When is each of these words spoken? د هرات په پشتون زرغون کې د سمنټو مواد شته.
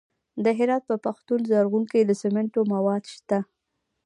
د 0.43 0.45
هرات 0.57 0.83
په 0.89 0.95
پشتون 1.05 1.39
زرغون 1.49 1.83
کې 1.91 2.01
د 2.05 2.11
سمنټو 2.21 2.61
مواد 2.73 3.03
شته. 3.13 3.39